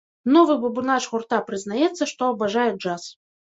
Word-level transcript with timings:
Новы 0.37 0.55
бубнач 0.63 1.03
гурта 1.11 1.39
прызнаецца, 1.51 2.03
што 2.15 2.33
абажае 2.33 2.69
джаз. 2.83 3.09